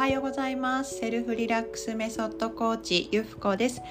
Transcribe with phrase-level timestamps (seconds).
[0.00, 0.94] はようございます。
[0.94, 3.82] セルフリラックスメソッドコーチゆふこです。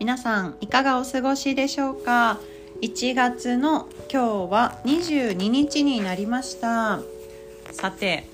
[0.00, 2.38] 皆さんいかがお過ごしでしょうか
[2.80, 7.00] ？1月の今日は22日になりました。
[7.70, 8.24] さて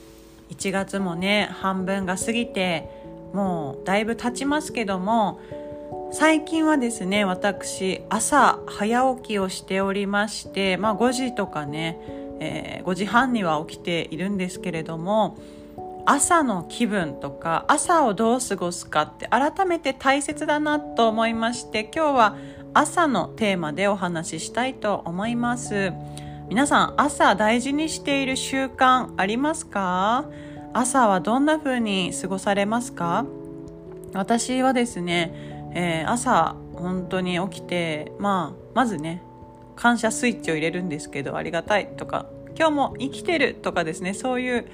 [0.50, 2.88] 1月もね半分が過ぎて
[3.32, 5.41] もうだいぶ経ちますけども
[6.12, 11.98] 最近はですね私朝早起きをしておりましてまあ5時とかね、
[12.38, 15.37] えー、5時半には起きているんですけれども
[16.06, 22.36] 朝の気分とか朝をどう過ごすかって改めて大切だなと思いまして今日は
[22.74, 25.92] 朝のテーマでお話ししたいと思います。
[26.48, 30.27] 皆さん朝大事にしている習慣ありますか？
[30.74, 33.24] 朝はどんな風に過ごされますか？
[34.12, 35.32] 私はですね、
[35.74, 39.22] えー、朝本当に起きてまあまずね
[39.77, 44.66] 感謝スイッチを入れるんですけどありがたいとか今日も生きてるとかですねそういう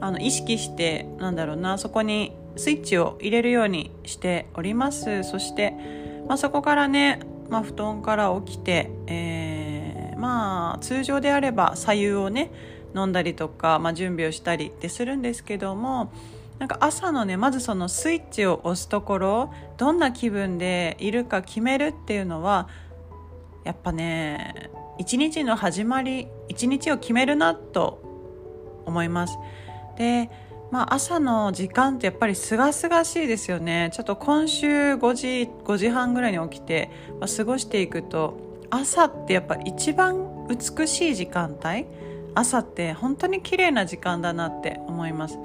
[0.00, 5.74] あの意識してなんだろうなそこにスイッチを入れるようにしておりますそして、
[6.26, 12.50] まあ、そこからね、まあ、布団から起きて、えー、まあ通常であれば左右をね
[12.94, 16.12] 飲んだりとか、まあ、準備をしたりってするんですけども
[16.58, 22.68] なんか朝のねまずそのスイッチを押すところどんな気分でいるか決めるっていうのは
[23.64, 28.02] やっぱね一日の始まり一日を決めるなと
[28.86, 29.36] 思います。
[29.96, 30.30] で
[30.70, 33.90] まあ、朝の時間ってやっぱり清々しいですよね。
[33.92, 38.36] ちょっと今週5時 ,5 時半ぐらいに起きて、まあ、過ごしていくと
[38.68, 41.86] 朝ってやっぱ一番美しい時間帯？
[42.34, 45.38] 朝って本当に綺麗な時間だなって思います。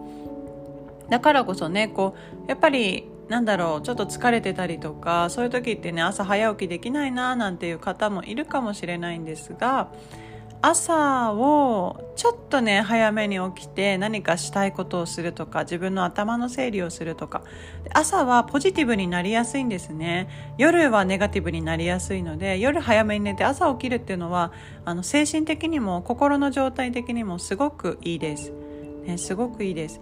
[1.09, 9.89] だからこそねこうやっぱりなんだろうちょっと疲れてたりとかそういう時ってね朝早起きできないななんていう方もいるかもしれないんですが
[10.61, 17.43] 朝をちょっとね早めに起きて何かしたいことをするとか自分の頭の整理をするとか。
[17.93, 20.29] 朝はポジティブになりやすいんですね。
[20.57, 24.51] 夜はネガティブになりやすいので夜早めに寝て朝起きるっていうのは
[24.85, 28.51] あの精神的にも心の状態的にもすごくいいです、
[29.05, 29.99] ね、すごくいいです。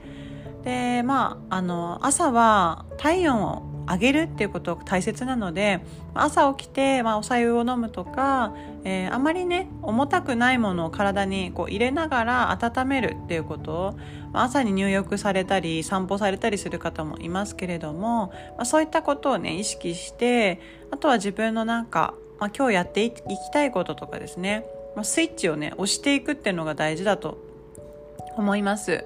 [0.64, 5.82] でまああの朝は体温を上げるっていうことが大切なので
[6.14, 14.00] 朝起きて、まあ、お白湯を飲むとか、えー、あまりね重たくないものを体にこう入れながら温めるっていうことを
[14.34, 20.62] 朝に入浴されたり散歩されたりする方もいますけれども、まあ、そういったことをね意識して
[20.92, 27.49] あとは自分のなんか、まあ、今日やっていきたいこととかですね、まあ、スイッチをね押していくっていうのが大事だと
[28.40, 29.06] 思います。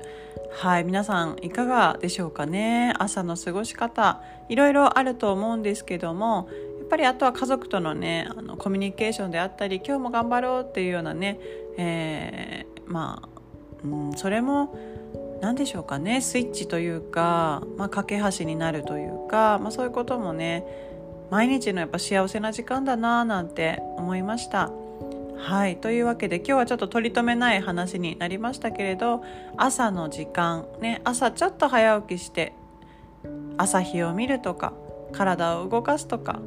[0.52, 2.94] はい皆さんいかがでしょうかね？
[3.00, 11.40] 朝の過ごし方いろいろあると思うんですけどもやっぱりあとは家族とのねあのコミュニケーションであったり今日も頑張ろうっていうようなね、
[11.78, 13.30] えー、まあ、
[13.84, 14.78] うん、それも
[15.42, 16.22] 何でしょうかね？
[16.22, 20.64] スイッチというか、まあ、架け橋になるというか、まあ、そういうこともね
[21.32, 24.70] 毎日のやっぱ幸せな時間だななんて思いました。
[25.44, 29.26] はいというわけで今日はちょっと取り留めない話になりましたけれど
[29.58, 32.54] 朝の時間ね朝ちょっと早起きして
[33.58, 34.72] 朝日を見るとか
[35.12, 36.40] 体を動かすとか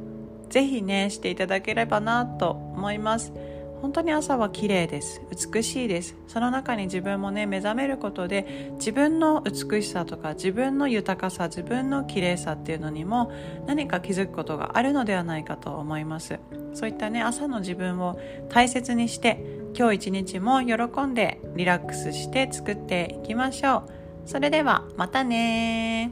[0.49, 3.33] 是非ねしていただければなと思います。
[3.81, 5.21] 本当に朝は綺麗です。
[5.53, 6.15] 美しいです。
[6.27, 13.31] その中に自分もね目覚めることで自分の美しさとか自分の豊かさ自分の綺麗さっていうのにも
[13.65, 16.39] 何か気づくことがあるのではないかと思います。
[16.73, 19.43] そういったね朝の自分を大切にして
[19.77, 23.83] 今日一日も喜んでリラックスして作っていきましょ
[24.25, 24.29] う。
[24.29, 26.11] それではまたね